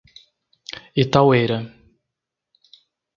Itaueira 1.03 1.57